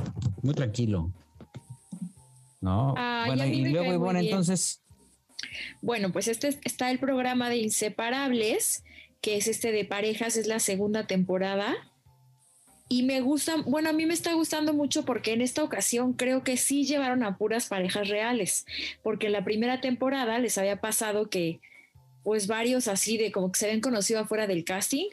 muy 0.42 0.54
tranquilo. 0.54 1.12
No, 2.62 2.96
bueno, 3.28 3.46
y 3.46 3.70
luego, 3.70 4.00
bueno, 4.00 4.20
entonces. 4.20 4.82
Bueno, 5.82 6.12
pues 6.12 6.28
este 6.28 6.60
está 6.64 6.90
el 6.90 7.00
programa 7.00 7.50
de 7.50 7.58
Inseparables, 7.58 8.84
que 9.22 9.38
es 9.38 9.48
este 9.48 9.72
de 9.72 9.86
parejas, 9.86 10.36
es 10.36 10.48
la 10.48 10.60
segunda 10.60 11.06
temporada. 11.06 11.76
Y 12.88 13.04
me 13.04 13.22
gusta, 13.22 13.58
bueno, 13.66 13.90
a 13.90 13.94
mí 13.94 14.06
me 14.06 14.14
está 14.14 14.34
gustando 14.34 14.74
mucho 14.74 15.06
porque 15.06 15.34
en 15.34 15.42
esta 15.42 15.64
ocasión 15.64 16.14
creo 16.14 16.44
que 16.44 16.58
sí 16.58 16.86
llevaron 16.86 17.24
a 17.24 17.38
puras 17.38 17.68
parejas 17.68 18.10
reales, 18.10 18.66
porque 19.04 19.28
en 19.28 19.34
la 19.34 19.44
primera 19.44 19.82
temporada 19.82 20.38
les 20.40 20.58
había 20.58 20.82
pasado 20.82 21.30
que 21.30 21.62
pues 22.26 22.48
varios 22.48 22.88
así 22.88 23.18
de 23.18 23.32
como 23.32 23.52
que 23.52 23.60
se 23.60 23.68
habían 23.68 23.82
conocido 23.82 24.20
afuera 24.20 24.48
del 24.48 24.66
casting 24.66 25.06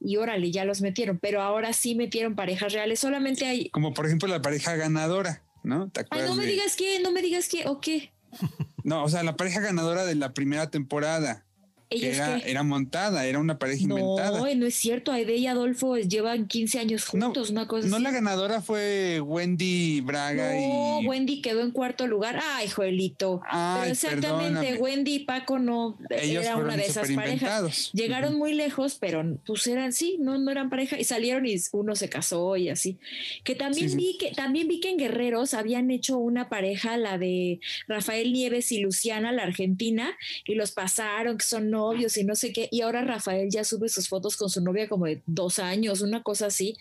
y 0.00 0.16
órale, 0.16 0.50
ya 0.50 0.64
los 0.64 0.80
metieron, 0.80 1.18
pero 1.18 1.40
ahora 1.40 1.72
sí 1.72 1.94
metieron 1.94 2.34
parejas 2.34 2.72
reales, 2.72 2.98
solamente 2.98 3.46
hay... 3.46 3.70
Como 3.70 3.94
por 3.94 4.06
ejemplo 4.06 4.28
la 4.28 4.42
pareja 4.42 4.74
ganadora, 4.74 5.42
¿no? 5.62 5.90
Ay, 6.10 6.22
no 6.26 6.34
me 6.34 6.46
digas 6.46 6.74
qué, 6.76 7.00
no 7.00 7.12
me 7.12 7.22
digas 7.22 7.48
qué, 7.48 7.66
o 7.66 7.80
qué. 7.80 8.12
No, 8.84 9.04
o 9.04 9.08
sea, 9.10 9.22
la 9.22 9.36
pareja 9.36 9.60
ganadora 9.60 10.06
de 10.06 10.14
la 10.14 10.32
primera 10.32 10.70
temporada 10.70 11.44
era, 11.90 12.62
montada, 12.62 13.26
era 13.26 13.38
una 13.38 13.58
pareja 13.58 13.82
inventada. 13.82 14.38
No, 14.38 14.54
no 14.54 14.66
es 14.66 14.74
cierto. 14.74 15.12
Aide 15.12 15.36
y 15.36 15.46
Adolfo 15.46 15.96
llevan 15.96 16.46
15 16.46 16.78
años 16.78 17.06
juntos, 17.06 17.50
no, 17.50 17.60
una 17.60 17.68
cosa 17.68 17.88
No, 17.88 17.98
la 17.98 18.10
ganadora 18.10 18.60
fue 18.60 19.20
Wendy 19.20 20.00
Braga 20.00 20.52
no, 20.54 21.00
Wendy 21.00 21.40
quedó 21.40 21.62
en 21.62 21.70
cuarto 21.70 22.06
lugar. 22.06 22.40
Ay, 22.42 22.68
Joelito. 22.68 23.40
Pero 23.50 23.90
exactamente, 23.90 24.74
Wendy 24.74 25.14
y 25.14 25.18
Paco 25.20 25.58
no 25.58 25.98
era 26.10 26.56
una 26.56 26.76
de 26.76 26.84
esas 26.84 27.10
parejas. 27.10 27.90
Llegaron 27.92 28.36
muy 28.36 28.54
lejos, 28.54 28.96
pero 29.00 29.24
pues 29.46 29.66
eran, 29.66 29.92
sí, 29.92 30.16
no, 30.20 30.38
no 30.38 30.50
eran 30.50 30.70
pareja 30.70 30.98
y 30.98 31.04
salieron 31.04 31.46
y 31.46 31.56
uno 31.72 31.96
se 31.96 32.08
casó 32.08 32.56
y 32.56 32.68
así. 32.68 32.98
Que 33.44 33.54
también 33.54 33.96
vi 33.96 34.18
que, 34.18 34.32
también 34.32 34.68
vi 34.68 34.80
que 34.80 34.90
en 34.90 34.98
Guerreros 34.98 35.54
habían 35.54 35.90
hecho 35.90 36.18
una 36.18 36.48
pareja, 36.48 36.96
la 36.96 37.18
de 37.18 37.60
Rafael 37.86 38.32
Nieves 38.32 38.72
y 38.72 38.80
Luciana, 38.80 39.32
la 39.32 39.42
argentina, 39.42 40.16
y 40.44 40.54
los 40.54 40.72
pasaron, 40.72 41.38
que 41.38 41.44
son 41.44 41.70
novios 41.78 42.16
y 42.16 42.24
no 42.24 42.34
sé 42.34 42.52
qué, 42.52 42.68
y 42.70 42.80
ahora 42.80 43.04
Rafael 43.04 43.48
ya 43.50 43.64
sube 43.64 43.88
sus 43.88 44.08
fotos 44.08 44.36
con 44.36 44.50
su 44.50 44.60
novia 44.60 44.88
como 44.88 45.06
de 45.06 45.22
dos 45.26 45.58
años, 45.58 46.00
una 46.00 46.22
cosa 46.22 46.46
así. 46.46 46.76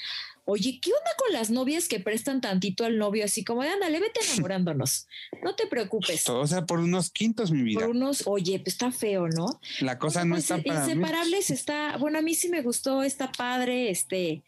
Oye, 0.49 0.79
¿qué 0.81 0.91
onda 0.91 1.11
con 1.17 1.33
las 1.33 1.49
novias 1.49 1.89
que 1.89 1.99
prestan 1.99 2.39
tantito 2.39 2.85
al 2.85 2.97
novio 2.97 3.25
así 3.25 3.43
como 3.43 3.63
de 3.63 3.69
ándale, 3.69 3.99
vete 3.99 4.21
enamorándonos? 4.33 5.07
No 5.43 5.55
te 5.55 5.67
preocupes. 5.67 6.27
O 6.29 6.47
sea, 6.47 6.65
por 6.65 6.79
unos 6.79 7.11
quintos, 7.11 7.51
mi 7.51 7.63
vida. 7.63 7.81
Por 7.81 7.89
unos, 7.89 8.23
oye, 8.25 8.57
pues 8.59 8.75
está 8.75 8.91
feo, 8.91 9.27
¿no? 9.27 9.59
La 9.81 9.99
cosa 9.99 10.23
no 10.23 10.35
pues, 10.35 10.49
está 10.49 10.63
para 10.63 10.85
Inseparables 10.85 11.49
está, 11.49 11.97
bueno, 11.97 12.19
a 12.19 12.21
mí 12.21 12.33
sí 12.33 12.49
me 12.49 12.61
gustó, 12.61 13.03
está 13.03 13.31
padre, 13.31 13.89
este, 13.89 14.41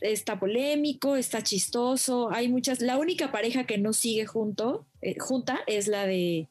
está 0.00 0.40
polémico, 0.40 1.16
está 1.16 1.42
chistoso, 1.42 2.30
hay 2.32 2.48
muchas, 2.48 2.80
la 2.80 2.96
única 2.96 3.30
pareja 3.30 3.64
que 3.64 3.76
no 3.76 3.92
sigue 3.92 4.24
junto, 4.24 4.86
eh, 5.02 5.18
junta 5.18 5.60
es 5.66 5.88
la 5.88 6.06
de 6.06 6.48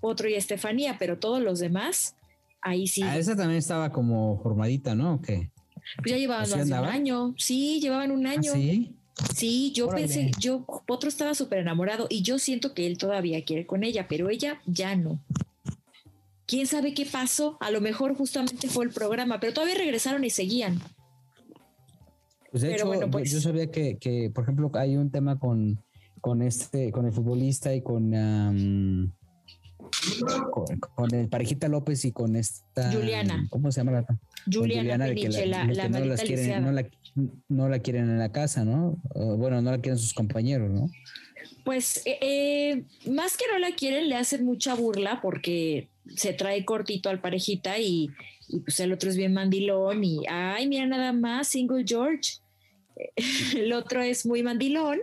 Potro 0.00 0.28
y 0.28 0.34
Estefanía, 0.34 0.96
pero 0.98 1.18
todos 1.18 1.40
los 1.40 1.58
demás, 1.58 2.16
ahí 2.60 2.86
sí. 2.86 3.02
Ah, 3.02 3.16
esa 3.16 3.36
también 3.36 3.58
estaba 3.58 3.90
como 3.90 4.40
formadita, 4.42 4.94
¿no? 4.94 5.20
qué? 5.20 5.50
Pues 5.98 6.10
ya 6.10 6.16
llevaban 6.18 6.52
un 6.52 6.72
año. 6.72 7.34
Sí, 7.38 7.80
llevaban 7.80 8.10
un 8.10 8.26
¿Ah, 8.26 8.32
año. 8.32 8.52
sí? 8.52 8.96
Sí, 9.34 9.72
yo 9.74 9.88
pensé, 9.88 10.30
yo, 10.38 10.66
Potro 10.86 11.08
estaba 11.08 11.34
súper 11.34 11.60
enamorado 11.60 12.06
y 12.10 12.20
yo 12.20 12.38
siento 12.38 12.74
que 12.74 12.86
él 12.86 12.98
todavía 12.98 13.42
quiere 13.44 13.66
con 13.66 13.82
ella, 13.82 14.06
pero 14.08 14.28
ella 14.28 14.60
ya 14.66 14.94
no. 14.94 15.20
¿Quién 16.46 16.66
sabe 16.66 16.92
qué 16.92 17.06
pasó? 17.06 17.56
A 17.60 17.70
lo 17.70 17.80
mejor 17.80 18.14
justamente 18.14 18.68
fue 18.68 18.84
el 18.84 18.92
programa, 18.92 19.40
pero 19.40 19.54
todavía 19.54 19.74
regresaron 19.76 20.22
y 20.24 20.30
seguían. 20.30 20.80
Pues 22.50 22.62
de 22.62 22.74
hecho, 22.74 23.10
pues 23.10 23.32
yo 23.32 23.40
sabía 23.40 23.70
que, 23.70 23.96
que, 23.96 24.30
por 24.34 24.44
ejemplo, 24.44 24.70
hay 24.74 24.96
un 24.96 25.10
tema 25.10 25.38
con, 25.38 25.82
con 26.20 26.42
este, 26.42 26.92
con 26.92 27.06
el 27.06 27.12
futbolista 27.12 27.74
y 27.74 27.82
con, 27.82 28.12
con, 30.94 31.14
el 31.14 31.28
parejita 31.28 31.68
López 31.68 32.04
y 32.04 32.12
con 32.12 32.36
esta 32.36 32.92
Juliana. 32.92 33.46
¿Cómo 33.50 33.70
se 33.72 33.80
llama 33.80 33.92
la? 33.92 34.06
Juliana, 34.52 35.06
Peniche, 35.06 35.46
la, 35.46 35.64
la, 35.64 35.88
no, 35.88 36.00
las 36.00 36.22
quieren, 36.22 36.62
no, 36.62 36.72
la, 36.72 36.86
no 37.48 37.68
la 37.68 37.78
quieren 37.80 38.08
en 38.08 38.18
la 38.18 38.30
casa, 38.30 38.64
¿no? 38.64 38.96
bueno, 39.14 39.60
no 39.60 39.70
la 39.70 39.78
quieren 39.78 39.98
sus 39.98 40.14
compañeros, 40.14 40.70
¿no? 40.70 40.88
Pues 41.64 42.06
eh, 42.06 42.18
eh, 42.20 42.84
más 43.10 43.36
que 43.36 43.44
no 43.52 43.58
la 43.58 43.72
quieren, 43.72 44.08
le 44.08 44.14
hacen 44.14 44.44
mucha 44.44 44.74
burla 44.74 45.20
porque 45.20 45.88
se 46.14 46.32
trae 46.32 46.64
cortito 46.64 47.08
al 47.08 47.20
parejita 47.20 47.78
y, 47.78 48.10
pues 48.64 48.78
el 48.78 48.92
otro 48.92 49.10
es 49.10 49.16
bien 49.16 49.34
mandilón 49.34 50.04
y, 50.04 50.20
ay, 50.28 50.68
mira 50.68 50.86
nada 50.86 51.12
más, 51.12 51.48
single 51.48 51.84
George. 51.84 52.34
El 53.56 53.72
otro 53.74 54.00
es 54.00 54.24
muy 54.24 54.42
mandilón 54.42 55.00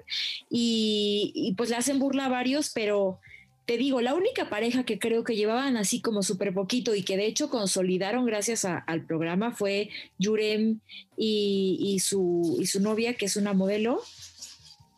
y, 0.49 1.53
pues 1.57 1.69
le 1.69 1.75
hacen 1.75 1.99
burla 1.99 2.25
a 2.25 2.29
varios, 2.29 2.71
pero 2.73 3.19
te 3.65 3.77
digo, 3.77 4.01
la 4.01 4.13
única 4.13 4.49
pareja 4.49 4.83
que 4.83 4.99
creo 4.99 5.23
que 5.23 5.35
llevaban 5.35 5.77
así 5.77 6.01
como 6.01 6.21
súper 6.21 6.53
poquito 6.53 6.95
y 6.95 7.03
que 7.03 7.15
de 7.15 7.25
hecho 7.25 7.49
consolidaron 7.49 8.25
gracias 8.25 8.65
al 8.65 9.05
programa 9.05 9.51
fue 9.51 9.89
Yurem 10.19 10.79
y, 11.15 11.99
su, 12.03 12.57
y 12.59 12.65
su 12.65 12.81
novia, 12.81 13.13
que 13.13 13.25
es 13.25 13.37
una 13.37 13.53
modelo. 13.53 14.01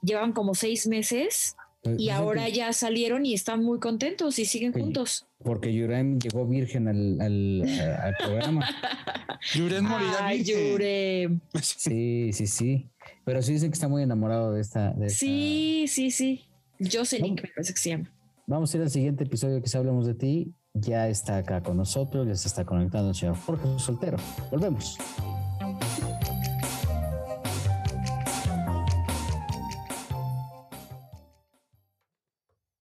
Llevan 0.02 0.34
como 0.34 0.56
seis 0.56 0.88
meses 0.88 1.56
pues, 1.84 2.00
y 2.00 2.10
ahora 2.10 2.50
ya 2.50 2.74
salieron 2.74 3.26
y 3.26 3.34
están 3.34 3.64
muy 3.64 3.80
contentos 3.80 4.40
y 4.40 4.46
siguen 4.46 4.74
juntos. 4.74 5.28
Porque 5.44 5.74
Yurem 5.74 6.20
llegó 6.20 6.48
virgen 6.48 6.88
al, 6.88 7.22
al, 7.22 8.16
programa. 8.18 8.68
Yurem 9.54 9.86
morirá 9.86 10.32
virgen. 10.32 11.42
Sí, 11.62 12.32
sí, 12.34 12.48
sí. 12.48 12.90
Pero 13.26 13.42
sí 13.44 13.54
dicen 13.54 13.70
que 13.70 13.76
está 13.76 13.88
muy 13.88 14.02
enamorado 14.02 14.54
de 14.54 14.62
esta. 14.62 14.96
sí, 15.08 15.86
sí, 15.88 16.10
sí. 16.10 16.46
Jocelyn, 16.80 17.36
me 17.36 17.48
parece 17.48 17.74
que 17.74 17.80
se 17.80 17.90
llama. 17.90 18.15
Vamos 18.48 18.72
a 18.74 18.78
ir 18.78 18.84
al 18.84 18.92
siguiente 18.92 19.24
episodio 19.24 19.60
que 19.62 19.68
se 19.68 19.78
hablamos 19.78 20.06
de 20.06 20.14
ti. 20.14 20.54
Ya 20.74 21.08
está 21.08 21.38
acá 21.38 21.64
con 21.64 21.78
nosotros, 21.78 22.28
ya 22.28 22.36
se 22.36 22.48
está 22.48 22.64
conectando 22.64 23.10
el 23.10 23.16
señor 23.16 23.36
Jorge 23.38 23.80
Soltero. 23.80 24.18
Volvemos. 24.52 24.98